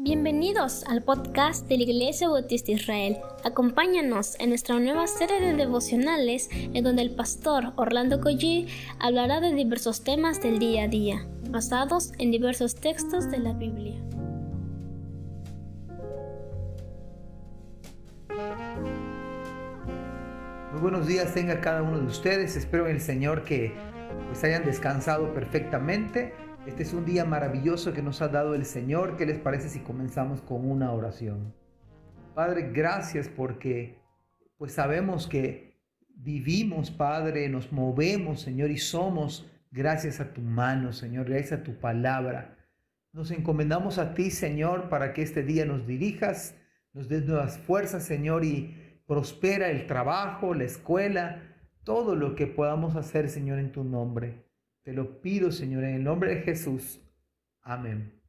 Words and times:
Bienvenidos 0.00 0.84
al 0.84 1.02
podcast 1.02 1.66
de 1.66 1.76
la 1.76 1.82
Iglesia 1.82 2.28
Bautista 2.28 2.70
Israel. 2.70 3.16
Acompáñanos 3.42 4.38
en 4.38 4.50
nuestra 4.50 4.78
nueva 4.78 5.08
serie 5.08 5.40
de 5.40 5.54
devocionales 5.54 6.48
en 6.52 6.84
donde 6.84 7.02
el 7.02 7.16
pastor 7.16 7.72
Orlando 7.74 8.20
Collie 8.20 8.68
hablará 9.00 9.40
de 9.40 9.52
diversos 9.52 10.04
temas 10.04 10.40
del 10.40 10.60
día 10.60 10.84
a 10.84 10.88
día, 10.88 11.26
basados 11.50 12.12
en 12.18 12.30
diversos 12.30 12.76
textos 12.76 13.28
de 13.28 13.38
la 13.40 13.54
Biblia. 13.54 14.00
Muy 20.70 20.80
buenos 20.80 21.08
días 21.08 21.34
tenga 21.34 21.60
cada 21.60 21.82
uno 21.82 21.98
de 21.98 22.06
ustedes. 22.06 22.54
Espero 22.54 22.86
en 22.86 22.94
el 22.94 23.00
Señor 23.00 23.42
que 23.42 23.74
pues 24.28 24.44
hayan 24.44 24.64
descansado 24.64 25.34
perfectamente 25.34 26.34
este 26.68 26.82
es 26.82 26.92
un 26.92 27.06
día 27.06 27.24
maravilloso 27.24 27.94
que 27.94 28.02
nos 28.02 28.20
ha 28.20 28.28
dado 28.28 28.54
el 28.54 28.66
Señor. 28.66 29.16
¿Qué 29.16 29.24
les 29.24 29.38
parece 29.38 29.70
si 29.70 29.80
comenzamos 29.80 30.42
con 30.42 30.70
una 30.70 30.92
oración? 30.92 31.54
Padre, 32.34 32.70
gracias 32.74 33.26
porque 33.26 34.02
pues 34.58 34.72
sabemos 34.72 35.26
que 35.26 35.80
vivimos, 36.10 36.90
Padre, 36.90 37.48
nos 37.48 37.72
movemos, 37.72 38.42
Señor, 38.42 38.70
y 38.70 38.76
somos 38.76 39.50
gracias 39.70 40.20
a 40.20 40.34
tu 40.34 40.42
mano, 40.42 40.92
Señor, 40.92 41.30
gracias 41.30 41.60
a 41.60 41.62
tu 41.62 41.80
palabra. 41.80 42.58
Nos 43.14 43.30
encomendamos 43.30 43.96
a 43.96 44.12
ti, 44.12 44.30
Señor, 44.30 44.90
para 44.90 45.14
que 45.14 45.22
este 45.22 45.42
día 45.42 45.64
nos 45.64 45.86
dirijas, 45.86 46.54
nos 46.92 47.08
des 47.08 47.24
nuevas 47.24 47.56
fuerzas, 47.58 48.04
Señor, 48.04 48.44
y 48.44 49.00
prospera 49.06 49.70
el 49.70 49.86
trabajo, 49.86 50.52
la 50.52 50.64
escuela, 50.64 51.42
todo 51.82 52.14
lo 52.14 52.34
que 52.34 52.46
podamos 52.46 52.94
hacer, 52.94 53.30
Señor, 53.30 53.58
en 53.58 53.72
tu 53.72 53.84
nombre. 53.84 54.47
Te 54.88 54.94
lo 54.94 55.20
pido, 55.20 55.52
Señor, 55.52 55.84
en 55.84 55.96
el 55.96 56.02
nombre 56.02 56.34
de 56.34 56.40
Jesús. 56.40 56.98
Amén. 57.60 58.22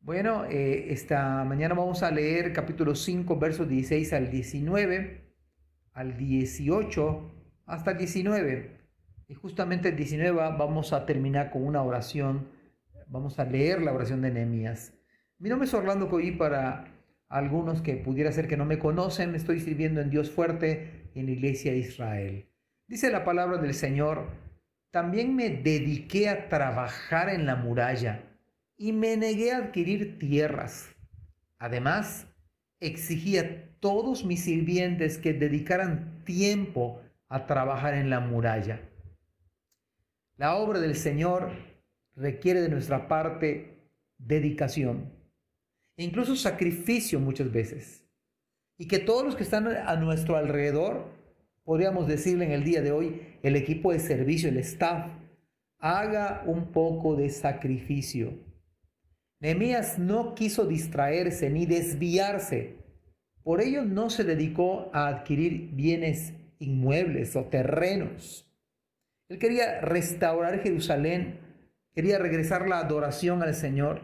Bueno, 0.00 0.44
eh, 0.44 0.92
esta 0.92 1.42
mañana 1.44 1.74
vamos 1.74 2.02
a 2.02 2.10
leer 2.10 2.52
capítulo 2.52 2.94
5, 2.94 3.38
versos 3.38 3.66
16 3.66 4.12
al 4.12 4.30
19, 4.30 5.22
al 5.94 6.18
18, 6.18 7.32
hasta 7.64 7.92
el 7.92 7.96
19. 7.96 8.78
Y 9.26 9.34
justamente 9.36 9.88
el 9.88 9.96
19 9.96 10.36
vamos 10.36 10.92
a 10.92 11.06
terminar 11.06 11.50
con 11.50 11.64
una 11.64 11.82
oración. 11.82 12.50
Vamos 13.06 13.38
a 13.38 13.46
leer 13.46 13.80
la 13.80 13.94
oración 13.94 14.20
de 14.20 14.32
Nehemías. 14.32 14.92
Mi 15.38 15.48
nombre 15.48 15.66
es 15.66 15.72
Orlando 15.72 16.10
Coy 16.10 16.32
para 16.32 16.92
algunos 17.30 17.80
que 17.80 17.96
pudiera 17.96 18.30
ser 18.32 18.48
que 18.48 18.58
no 18.58 18.66
me 18.66 18.78
conocen. 18.78 19.34
Estoy 19.34 19.60
sirviendo 19.60 20.02
en 20.02 20.10
Dios 20.10 20.30
fuerte 20.30 21.10
en 21.14 21.24
la 21.24 21.32
iglesia 21.32 21.72
de 21.72 21.78
Israel. 21.78 22.50
Dice 22.86 23.10
la 23.10 23.24
palabra 23.24 23.56
del 23.56 23.72
Señor 23.72 24.44
también 24.96 25.36
me 25.36 25.50
dediqué 25.50 26.30
a 26.30 26.48
trabajar 26.48 27.28
en 27.28 27.44
la 27.44 27.54
muralla 27.54 28.24
y 28.78 28.92
me 28.92 29.18
negué 29.18 29.52
a 29.52 29.58
adquirir 29.58 30.18
tierras. 30.18 30.88
Además, 31.58 32.26
exigí 32.80 33.36
a 33.36 33.78
todos 33.78 34.24
mis 34.24 34.44
sirvientes 34.44 35.18
que 35.18 35.34
dedicaran 35.34 36.24
tiempo 36.24 37.02
a 37.28 37.44
trabajar 37.44 37.92
en 37.92 38.08
la 38.08 38.20
muralla. 38.20 38.88
La 40.38 40.54
obra 40.54 40.80
del 40.80 40.96
Señor 40.96 41.52
requiere 42.14 42.62
de 42.62 42.70
nuestra 42.70 43.06
parte 43.06 43.90
dedicación 44.16 45.12
e 45.98 46.04
incluso 46.04 46.36
sacrificio 46.36 47.20
muchas 47.20 47.52
veces. 47.52 48.02
Y 48.78 48.88
que 48.88 48.98
todos 48.98 49.26
los 49.26 49.36
que 49.36 49.42
están 49.42 49.66
a 49.66 49.94
nuestro 49.96 50.38
alrededor 50.38 51.10
podríamos 51.66 52.06
decirle 52.06 52.44
en 52.44 52.52
el 52.52 52.62
día 52.62 52.80
de 52.80 52.92
hoy, 52.92 53.20
el 53.42 53.56
equipo 53.56 53.92
de 53.92 53.98
servicio, 53.98 54.48
el 54.48 54.58
staff, 54.58 55.10
haga 55.78 56.44
un 56.46 56.70
poco 56.70 57.16
de 57.16 57.28
sacrificio. 57.28 58.34
Nehemías 59.40 59.98
no 59.98 60.36
quiso 60.36 60.64
distraerse 60.64 61.50
ni 61.50 61.66
desviarse. 61.66 62.76
Por 63.42 63.60
ello 63.60 63.84
no 63.84 64.10
se 64.10 64.22
dedicó 64.22 64.90
a 64.94 65.08
adquirir 65.08 65.70
bienes 65.72 66.34
inmuebles 66.60 67.34
o 67.34 67.46
terrenos. 67.46 68.48
Él 69.28 69.40
quería 69.40 69.80
restaurar 69.80 70.60
Jerusalén, 70.60 71.40
quería 71.92 72.18
regresar 72.18 72.68
la 72.68 72.78
adoración 72.78 73.42
al 73.42 73.56
Señor, 73.56 74.02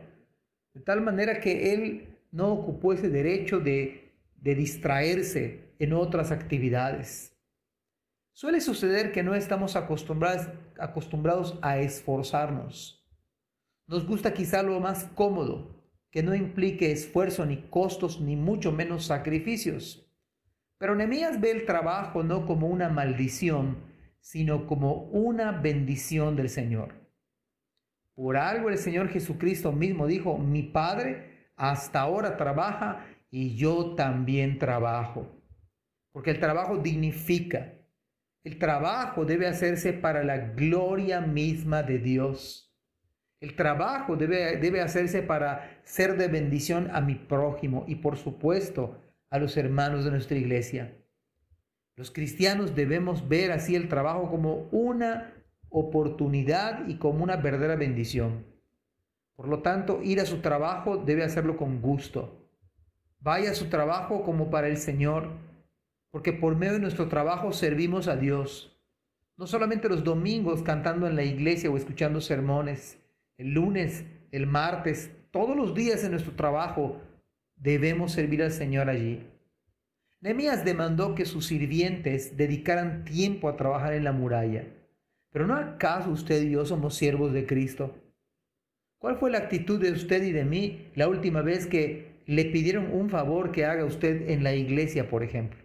de 0.74 0.80
tal 0.80 1.00
manera 1.00 1.38
que 1.38 1.72
él 1.72 2.08
no 2.32 2.52
ocupó 2.52 2.92
ese 2.92 3.08
derecho 3.08 3.60
de, 3.60 4.10
de 4.34 4.56
distraerse 4.56 5.60
en 5.78 5.92
otras 5.92 6.32
actividades. 6.32 7.31
Suele 8.42 8.60
suceder 8.60 9.12
que 9.12 9.22
no 9.22 9.36
estamos 9.36 9.76
acostumbrados, 9.76 11.58
a 11.62 11.78
esforzarnos. 11.78 13.08
Nos 13.86 14.04
gusta 14.04 14.34
quizá 14.34 14.64
lo 14.64 14.80
más 14.80 15.04
cómodo, 15.14 15.80
que 16.10 16.24
no 16.24 16.34
implique 16.34 16.90
esfuerzo 16.90 17.46
ni 17.46 17.58
costos 17.70 18.20
ni 18.20 18.34
mucho 18.34 18.72
menos 18.72 19.04
sacrificios. 19.04 20.12
Pero 20.76 20.96
Nehemías 20.96 21.40
ve 21.40 21.52
el 21.52 21.66
trabajo 21.66 22.24
no 22.24 22.44
como 22.44 22.66
una 22.66 22.88
maldición, 22.88 23.76
sino 24.18 24.66
como 24.66 25.04
una 25.12 25.52
bendición 25.52 26.34
del 26.34 26.48
Señor. 26.48 26.94
Por 28.16 28.36
algo 28.36 28.70
el 28.70 28.78
Señor 28.78 29.08
Jesucristo 29.10 29.70
mismo 29.70 30.08
dijo, 30.08 30.36
mi 30.36 30.64
Padre 30.64 31.46
hasta 31.54 32.00
ahora 32.00 32.36
trabaja 32.36 33.06
y 33.30 33.54
yo 33.54 33.94
también 33.94 34.58
trabajo. 34.58 35.28
Porque 36.10 36.32
el 36.32 36.40
trabajo 36.40 36.78
dignifica, 36.78 37.74
el 38.44 38.58
trabajo 38.58 39.24
debe 39.24 39.46
hacerse 39.46 39.92
para 39.92 40.24
la 40.24 40.38
gloria 40.38 41.20
misma 41.20 41.82
de 41.82 41.98
Dios. 41.98 42.74
El 43.40 43.54
trabajo 43.54 44.16
debe, 44.16 44.56
debe 44.56 44.80
hacerse 44.80 45.22
para 45.22 45.80
ser 45.84 46.16
de 46.16 46.28
bendición 46.28 46.90
a 46.92 47.00
mi 47.00 47.14
prójimo 47.14 47.84
y 47.86 47.96
por 47.96 48.16
supuesto 48.16 49.00
a 49.30 49.38
los 49.38 49.56
hermanos 49.56 50.04
de 50.04 50.10
nuestra 50.10 50.36
iglesia. 50.36 50.96
Los 51.96 52.10
cristianos 52.10 52.74
debemos 52.74 53.28
ver 53.28 53.52
así 53.52 53.76
el 53.76 53.88
trabajo 53.88 54.30
como 54.30 54.68
una 54.72 55.34
oportunidad 55.68 56.86
y 56.88 56.96
como 56.96 57.22
una 57.22 57.36
verdadera 57.36 57.76
bendición. 57.76 58.46
Por 59.36 59.48
lo 59.48 59.60
tanto, 59.60 60.02
ir 60.02 60.20
a 60.20 60.26
su 60.26 60.40
trabajo 60.40 60.96
debe 60.96 61.24
hacerlo 61.24 61.56
con 61.56 61.80
gusto. 61.80 62.48
Vaya 63.20 63.52
a 63.52 63.54
su 63.54 63.66
trabajo 63.66 64.22
como 64.22 64.50
para 64.50 64.68
el 64.68 64.76
Señor 64.76 65.30
porque 66.12 66.34
por 66.34 66.56
medio 66.56 66.74
de 66.74 66.78
nuestro 66.78 67.08
trabajo 67.08 67.52
servimos 67.52 68.06
a 68.06 68.16
Dios. 68.16 68.78
No 69.38 69.46
solamente 69.46 69.88
los 69.88 70.04
domingos 70.04 70.62
cantando 70.62 71.06
en 71.08 71.16
la 71.16 71.24
iglesia 71.24 71.70
o 71.70 71.76
escuchando 71.76 72.20
sermones, 72.20 72.98
el 73.38 73.54
lunes, 73.54 74.04
el 74.30 74.46
martes, 74.46 75.10
todos 75.30 75.56
los 75.56 75.74
días 75.74 76.04
en 76.04 76.10
nuestro 76.10 76.34
trabajo 76.34 77.00
debemos 77.56 78.12
servir 78.12 78.42
al 78.42 78.52
Señor 78.52 78.90
allí. 78.90 79.26
Nehemías 80.20 80.66
demandó 80.66 81.14
que 81.14 81.24
sus 81.24 81.46
sirvientes 81.46 82.36
dedicaran 82.36 83.04
tiempo 83.04 83.48
a 83.48 83.56
trabajar 83.56 83.94
en 83.94 84.04
la 84.04 84.12
muralla. 84.12 84.66
Pero 85.30 85.46
¿no 85.46 85.56
acaso 85.56 86.10
usted 86.10 86.42
y 86.42 86.50
yo 86.50 86.66
somos 86.66 86.94
siervos 86.94 87.32
de 87.32 87.46
Cristo? 87.46 87.96
¿Cuál 88.98 89.16
fue 89.16 89.30
la 89.30 89.38
actitud 89.38 89.80
de 89.80 89.92
usted 89.92 90.22
y 90.22 90.32
de 90.32 90.44
mí 90.44 90.90
la 90.94 91.08
última 91.08 91.40
vez 91.40 91.66
que 91.66 92.20
le 92.26 92.44
pidieron 92.44 92.92
un 92.92 93.08
favor 93.08 93.50
que 93.50 93.64
haga 93.64 93.86
usted 93.86 94.28
en 94.28 94.44
la 94.44 94.54
iglesia, 94.54 95.08
por 95.08 95.22
ejemplo? 95.22 95.61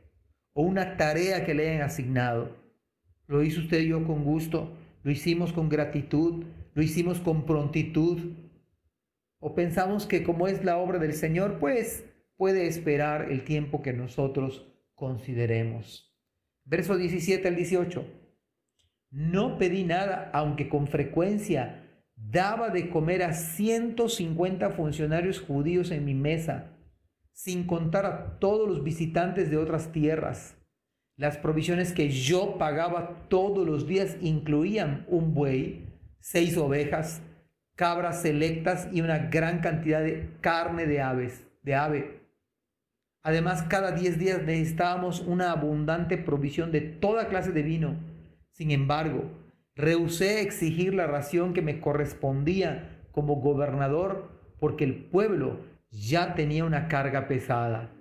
O 0.57 0.63
una 0.63 0.97
tarea 0.97 1.45
que 1.45 1.53
le 1.53 1.69
hayan 1.69 1.83
asignado. 1.83 2.49
Lo 3.27 3.43
hizo 3.43 3.61
usted 3.61 3.81
y 3.81 3.89
yo 3.89 4.03
con 4.07 4.23
gusto, 4.23 4.75
lo 5.03 5.11
hicimos 5.11 5.53
con 5.53 5.69
gratitud, 5.69 6.45
lo 6.73 6.81
hicimos 6.81 7.19
con 7.19 7.45
prontitud. 7.45 8.31
O 9.37 9.53
pensamos 9.53 10.07
que 10.07 10.23
como 10.23 10.47
es 10.47 10.65
la 10.65 10.77
obra 10.79 10.97
del 10.97 11.13
Señor, 11.13 11.59
pues 11.59 12.05
puede 12.37 12.65
esperar 12.65 13.31
el 13.31 13.43
tiempo 13.43 13.83
que 13.83 13.93
nosotros 13.93 14.65
consideremos. 14.95 16.11
Verso 16.65 16.97
17 16.97 17.47
al 17.47 17.55
18. 17.55 18.03
No 19.11 19.59
pedí 19.59 19.83
nada, 19.83 20.31
aunque 20.33 20.69
con 20.69 20.87
frecuencia 20.87 21.83
daba 22.15 22.71
de 22.71 22.89
comer 22.89 23.21
a 23.21 23.33
150 23.33 24.71
funcionarios 24.71 25.39
judíos 25.39 25.91
en 25.91 26.03
mi 26.03 26.15
mesa 26.15 26.76
sin 27.37 27.67
contar 27.67 28.07
a 28.07 28.39
todos 28.39 28.67
los 28.67 28.83
visitantes 28.83 29.51
de 29.51 29.57
otras 29.57 29.91
tierras. 29.91 30.57
Las 31.15 31.37
provisiones 31.37 31.93
que 31.93 32.09
yo 32.09 32.57
pagaba 32.57 33.27
todos 33.29 33.65
los 33.65 33.85
días 33.85 34.17
incluían 34.21 35.05
un 35.07 35.35
buey, 35.35 35.85
seis 36.19 36.57
ovejas, 36.57 37.21
cabras 37.75 38.23
selectas 38.23 38.89
y 38.91 39.01
una 39.01 39.19
gran 39.19 39.59
cantidad 39.59 40.01
de 40.01 40.31
carne 40.41 40.87
de 40.87 40.99
aves, 40.99 41.45
de 41.61 41.75
ave. 41.75 42.21
Además, 43.21 43.61
cada 43.69 43.91
diez 43.91 44.17
días 44.17 44.41
necesitábamos 44.41 45.19
una 45.19 45.51
abundante 45.51 46.17
provisión 46.17 46.71
de 46.71 46.81
toda 46.81 47.27
clase 47.27 47.51
de 47.51 47.61
vino. 47.61 47.97
Sin 48.49 48.71
embargo, 48.71 49.29
rehusé 49.75 50.41
exigir 50.41 50.95
la 50.95 51.05
ración 51.05 51.53
que 51.53 51.61
me 51.61 51.81
correspondía 51.81 53.05
como 53.11 53.35
gobernador 53.35 54.31
porque 54.59 54.85
el 54.85 54.95
pueblo 55.05 55.76
ya 55.91 56.35
tenía 56.35 56.65
una 56.65 56.87
carga 56.87 57.27
pesada. 57.27 57.93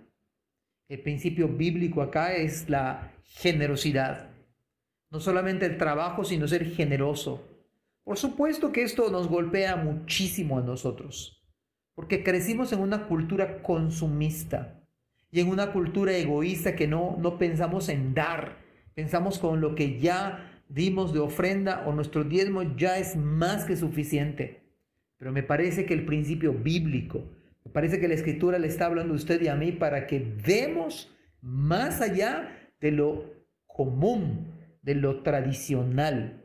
El 0.89 1.03
principio 1.03 1.49
bíblico 1.49 2.03
acá 2.03 2.35
es 2.35 2.69
la 2.69 3.13
generosidad. 3.25 4.31
No 5.11 5.21
solamente 5.21 5.67
el 5.67 5.79
trabajo, 5.79 6.25
sino 6.25 6.47
ser 6.47 6.65
generoso. 6.67 7.47
Por 8.05 8.19
supuesto 8.19 8.73
que 8.73 8.83
esto 8.83 9.11
nos 9.11 9.29
golpea 9.29 9.77
muchísimo 9.77 10.59
a 10.59 10.63
nosotros. 10.63 11.33
porque 11.97 12.23
crecimos 12.23 12.73
en 12.73 12.81
una 12.81 13.07
cultura 13.09 13.63
consumista 13.63 14.83
y 15.31 15.41
en 15.41 15.49
una 15.49 15.73
cultura 15.73 16.13
egoísta 16.13 16.77
que 16.77 16.87
no, 16.87 17.17
no 17.19 17.39
pensamos 17.39 17.89
en 17.89 18.13
dar, 18.13 18.59
pensamos 18.95 19.39
con 19.39 19.63
lo 19.63 19.75
que 19.75 19.99
ya 19.99 20.63
dimos 20.69 21.15
de 21.15 21.21
ofrenda 21.21 21.85
o 21.87 21.93
nuestro 21.93 22.23
diezmo 22.23 22.77
ya 22.77 22.99
es 22.99 23.17
más 23.17 23.65
que 23.65 23.77
suficiente. 23.77 24.63
Pero 25.17 25.33
me 25.33 25.43
parece 25.43 25.87
que 25.87 25.95
el 25.95 26.05
principio 26.05 26.53
bíblico, 26.53 27.25
parece 27.73 28.01
que 28.01 28.09
la 28.09 28.15
escritura 28.15 28.59
le 28.59 28.69
está 28.69 28.87
hablando 28.87 29.13
a 29.13 29.17
usted 29.17 29.41
y 29.43 29.49
a 29.49 29.55
mí 29.55 29.73
para 29.73 30.07
que 30.07 30.21
demos 30.21 31.15
más 31.41 32.01
allá 32.01 32.71
de 32.81 32.93
lo 32.93 33.35
común, 33.67 34.53
de 34.83 34.95
lo 34.95 35.23
tradicional. 35.23 36.43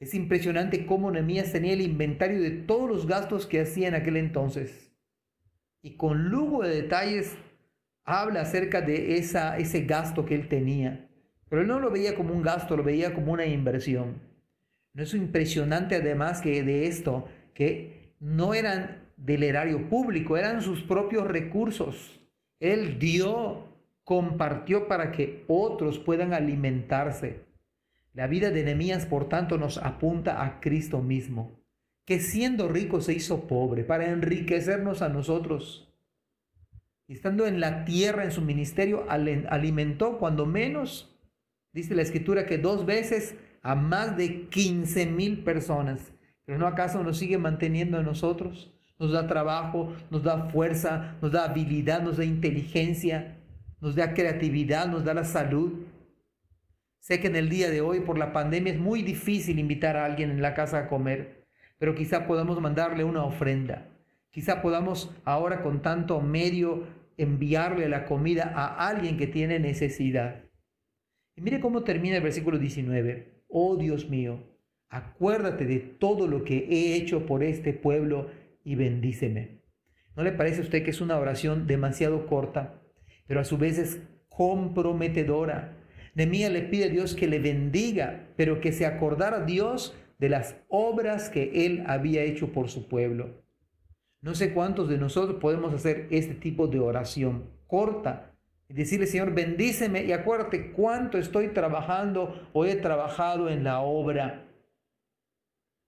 Es 0.00 0.14
impresionante 0.14 0.84
cómo 0.84 1.10
Nehemías 1.10 1.52
tenía 1.52 1.74
el 1.74 1.80
inventario 1.80 2.40
de 2.40 2.50
todos 2.50 2.88
los 2.88 3.06
gastos 3.06 3.46
que 3.46 3.60
hacía 3.60 3.88
en 3.88 3.94
aquel 3.94 4.16
entonces. 4.16 4.92
Y 5.80 5.96
con 5.96 6.28
lujo 6.28 6.62
de 6.62 6.82
detalles 6.82 7.36
habla 8.04 8.40
acerca 8.40 8.80
de 8.80 9.16
esa, 9.16 9.58
ese 9.58 9.82
gasto 9.82 10.24
que 10.24 10.34
él 10.34 10.48
tenía. 10.48 11.08
Pero 11.48 11.62
él 11.62 11.68
no 11.68 11.80
lo 11.80 11.90
veía 11.90 12.14
como 12.14 12.34
un 12.34 12.42
gasto, 12.42 12.76
lo 12.76 12.82
veía 12.82 13.14
como 13.14 13.32
una 13.32 13.46
inversión. 13.46 14.20
No 14.94 15.02
es 15.02 15.14
impresionante 15.14 15.96
además 15.96 16.40
que 16.40 16.62
de 16.62 16.86
esto, 16.86 17.28
que 17.54 18.14
no 18.20 18.54
eran 18.54 19.01
del 19.24 19.44
erario 19.44 19.88
público, 19.88 20.36
eran 20.36 20.62
sus 20.62 20.82
propios 20.82 21.26
recursos. 21.26 22.20
Él 22.60 22.98
dio, 22.98 23.68
compartió 24.04 24.88
para 24.88 25.12
que 25.12 25.44
otros 25.48 25.98
puedan 25.98 26.34
alimentarse. 26.34 27.44
La 28.14 28.26
vida 28.26 28.50
de 28.50 28.64
Nehemías, 28.64 29.06
por 29.06 29.28
tanto, 29.28 29.58
nos 29.58 29.78
apunta 29.78 30.44
a 30.44 30.60
Cristo 30.60 31.00
mismo, 31.00 31.52
que 32.04 32.18
siendo 32.18 32.68
rico 32.68 33.00
se 33.00 33.14
hizo 33.14 33.46
pobre 33.46 33.84
para 33.84 34.10
enriquecernos 34.10 35.02
a 35.02 35.08
nosotros. 35.08 35.88
Estando 37.08 37.46
en 37.46 37.60
la 37.60 37.84
tierra 37.84 38.24
en 38.24 38.32
su 38.32 38.42
ministerio, 38.42 39.06
alimentó 39.08 40.18
cuando 40.18 40.46
menos, 40.46 41.16
dice 41.72 41.94
la 41.94 42.02
escritura, 42.02 42.44
que 42.44 42.58
dos 42.58 42.86
veces 42.86 43.36
a 43.62 43.74
más 43.76 44.16
de 44.16 44.48
15 44.48 45.06
mil 45.06 45.44
personas. 45.44 46.12
Pero 46.44 46.58
no 46.58 46.66
acaso 46.66 47.02
nos 47.02 47.18
sigue 47.18 47.38
manteniendo 47.38 47.98
a 47.98 48.02
nosotros, 48.02 48.72
nos 49.02 49.10
da 49.10 49.26
trabajo, 49.26 49.92
nos 50.10 50.22
da 50.22 50.48
fuerza, 50.50 51.16
nos 51.20 51.32
da 51.32 51.44
habilidad, 51.44 52.02
nos 52.02 52.18
da 52.18 52.24
inteligencia, 52.24 53.36
nos 53.80 53.96
da 53.96 54.14
creatividad, 54.14 54.86
nos 54.86 55.04
da 55.04 55.12
la 55.12 55.24
salud. 55.24 55.72
Sé 57.00 57.20
que 57.20 57.26
en 57.26 57.34
el 57.34 57.48
día 57.48 57.68
de 57.68 57.80
hoy 57.80 58.00
por 58.00 58.16
la 58.16 58.32
pandemia 58.32 58.72
es 58.72 58.78
muy 58.78 59.02
difícil 59.02 59.58
invitar 59.58 59.96
a 59.96 60.04
alguien 60.04 60.30
en 60.30 60.40
la 60.40 60.54
casa 60.54 60.78
a 60.78 60.88
comer, 60.88 61.48
pero 61.78 61.96
quizá 61.96 62.28
podamos 62.28 62.60
mandarle 62.60 63.02
una 63.02 63.24
ofrenda. 63.24 63.88
Quizá 64.30 64.62
podamos 64.62 65.10
ahora 65.24 65.62
con 65.62 65.82
tanto 65.82 66.20
medio 66.20 66.86
enviarle 67.16 67.88
la 67.88 68.04
comida 68.04 68.52
a 68.54 68.86
alguien 68.86 69.18
que 69.18 69.26
tiene 69.26 69.58
necesidad. 69.58 70.44
Y 71.34 71.40
mire 71.40 71.58
cómo 71.58 71.82
termina 71.82 72.18
el 72.18 72.22
versículo 72.22 72.56
19. 72.56 73.42
Oh 73.48 73.76
Dios 73.76 74.08
mío, 74.08 74.38
acuérdate 74.88 75.66
de 75.66 75.80
todo 75.80 76.28
lo 76.28 76.44
que 76.44 76.68
he 76.70 76.94
hecho 76.94 77.26
por 77.26 77.42
este 77.42 77.72
pueblo 77.72 78.30
y 78.64 78.74
bendíceme. 78.74 79.62
¿No 80.16 80.22
le 80.22 80.32
parece 80.32 80.60
a 80.60 80.64
usted 80.64 80.84
que 80.84 80.90
es 80.90 81.00
una 81.00 81.18
oración 81.18 81.66
demasiado 81.66 82.26
corta, 82.26 82.82
pero 83.26 83.40
a 83.40 83.44
su 83.44 83.58
vez 83.58 83.78
es 83.78 84.00
comprometedora? 84.28 85.78
Nemía 86.14 86.50
le 86.50 86.62
pide 86.62 86.84
a 86.84 86.88
Dios 86.88 87.14
que 87.14 87.26
le 87.26 87.38
bendiga, 87.38 88.28
pero 88.36 88.60
que 88.60 88.72
se 88.72 88.84
acordara 88.84 89.44
Dios 89.44 89.96
de 90.18 90.28
las 90.28 90.56
obras 90.68 91.30
que 91.30 91.66
él 91.66 91.84
había 91.86 92.22
hecho 92.22 92.52
por 92.52 92.68
su 92.68 92.88
pueblo. 92.88 93.42
No 94.20 94.34
sé 94.34 94.52
cuántos 94.52 94.88
de 94.88 94.98
nosotros 94.98 95.40
podemos 95.40 95.74
hacer 95.74 96.06
este 96.10 96.34
tipo 96.34 96.68
de 96.68 96.78
oración 96.78 97.50
corta 97.66 98.36
y 98.68 98.74
decirle, 98.74 99.06
Señor, 99.06 99.34
bendíceme 99.34 100.04
y 100.04 100.12
acuérdate 100.12 100.70
cuánto 100.72 101.18
estoy 101.18 101.48
trabajando 101.48 102.48
o 102.52 102.64
he 102.64 102.76
trabajado 102.76 103.48
en 103.48 103.64
la 103.64 103.80
obra. 103.80 104.44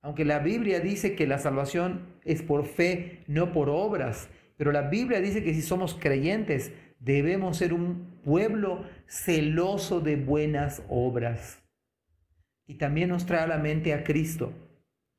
Aunque 0.05 0.25
la 0.25 0.39
Biblia 0.39 0.79
dice 0.79 1.17
que 1.17 1.27
la 1.27 1.39
salvación 1.39 2.07
es 2.25 2.43
por 2.43 2.67
fe, 2.67 3.25
no 3.27 3.53
por 3.53 3.69
obras, 3.69 4.29
pero 4.57 4.71
la 4.71 4.83
Biblia 4.83 5.21
dice 5.21 5.43
que 5.43 5.53
si 5.53 5.63
somos 5.63 5.95
creyentes, 5.95 6.73
Debemos 7.05 7.59
ser 7.59 7.75
un 7.75 8.19
pueblo 8.25 8.87
celoso 9.07 10.01
de 10.01 10.17
buenas 10.17 10.83
obras. 10.89 11.63
Y 12.67 12.77
también 12.77 13.11
nos 13.11 13.27
trae 13.27 13.43
a 13.43 13.47
la 13.47 13.59
mente 13.59 13.93
a 13.93 14.05
Cristo. 14.05 14.55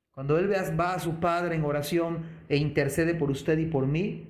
Cuando 0.10 0.40
Él 0.40 0.50
va 0.52 0.96
a 0.96 1.00
su 1.00 1.20
Padre 1.20 1.56
en 1.56 1.64
oración 1.64 2.24
e 2.50 2.58
intercede 2.58 3.14
por 3.14 3.30
usted 3.30 3.60
y 3.60 3.68
por 3.68 3.86
mí, 3.86 4.28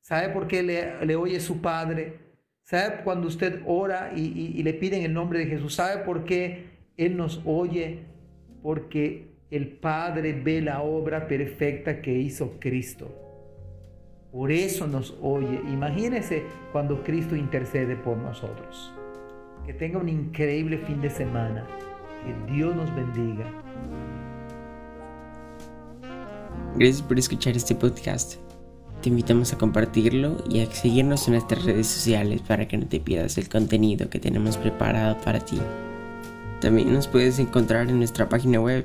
¿sabe 0.00 0.30
por 0.30 0.48
qué 0.48 0.64
le, 0.64 1.14
oye 1.14 1.38
su 1.38 1.60
Padre? 1.60 2.18
¿Sabe 2.64 3.04
cuando 3.04 3.28
usted 3.28 3.62
ora 3.66 4.12
y, 4.16 4.22
y 4.56 4.62
le 4.64 4.74
pide 4.74 4.96
en 4.96 5.04
el 5.04 5.14
nombre 5.14 5.38
de 5.38 5.46
Jesús? 5.46 5.74
¿Sabe 5.74 6.02
por 6.02 6.24
qué 6.24 6.70
Él 6.96 7.16
nos 7.16 7.40
oye? 7.44 8.00
Porque 8.64 9.33
el 9.50 9.68
Padre 9.68 10.32
ve 10.32 10.60
la 10.60 10.82
obra 10.82 11.28
perfecta 11.28 12.00
que 12.00 12.12
hizo 12.12 12.58
Cristo. 12.58 13.08
Por 14.32 14.50
eso 14.50 14.86
nos 14.86 15.16
oye. 15.22 15.60
Imagínese 15.72 16.42
cuando 16.72 17.04
Cristo 17.04 17.36
intercede 17.36 17.94
por 17.94 18.16
nosotros. 18.16 18.92
Que 19.64 19.72
tenga 19.72 19.98
un 19.98 20.08
increíble 20.08 20.78
fin 20.78 21.00
de 21.00 21.10
semana. 21.10 21.66
Que 22.24 22.52
Dios 22.52 22.74
nos 22.74 22.92
bendiga. 22.96 23.44
Gracias 26.76 27.02
por 27.02 27.18
escuchar 27.18 27.56
este 27.56 27.76
podcast. 27.76 28.36
Te 29.02 29.10
invitamos 29.10 29.52
a 29.52 29.58
compartirlo 29.58 30.38
y 30.48 30.62
a 30.62 30.66
seguirnos 30.66 31.28
en 31.28 31.34
nuestras 31.34 31.64
redes 31.64 31.86
sociales 31.86 32.40
para 32.42 32.66
que 32.66 32.76
no 32.76 32.86
te 32.86 32.98
pierdas 32.98 33.38
el 33.38 33.48
contenido 33.48 34.10
que 34.10 34.18
tenemos 34.18 34.56
preparado 34.56 35.16
para 35.20 35.38
ti. 35.38 35.60
También 36.60 36.92
nos 36.92 37.06
puedes 37.06 37.38
encontrar 37.38 37.88
en 37.90 37.98
nuestra 37.98 38.28
página 38.28 38.60
web 38.60 38.84